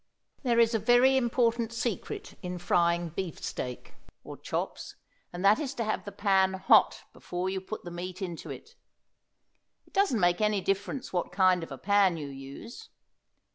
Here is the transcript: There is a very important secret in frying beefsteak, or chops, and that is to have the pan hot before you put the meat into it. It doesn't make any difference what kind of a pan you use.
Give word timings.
There 0.41 0.59
is 0.59 0.73
a 0.73 0.79
very 0.79 1.15
important 1.15 1.71
secret 1.71 2.33
in 2.41 2.57
frying 2.57 3.09
beefsteak, 3.09 3.93
or 4.23 4.35
chops, 4.35 4.95
and 5.31 5.45
that 5.45 5.59
is 5.59 5.75
to 5.75 5.83
have 5.83 6.05
the 6.05 6.11
pan 6.11 6.53
hot 6.55 7.03
before 7.13 7.51
you 7.51 7.61
put 7.61 7.83
the 7.83 7.91
meat 7.91 8.19
into 8.19 8.49
it. 8.49 8.73
It 9.85 9.93
doesn't 9.93 10.19
make 10.19 10.41
any 10.41 10.59
difference 10.59 11.13
what 11.13 11.31
kind 11.31 11.61
of 11.61 11.71
a 11.71 11.77
pan 11.77 12.17
you 12.17 12.29
use. 12.29 12.89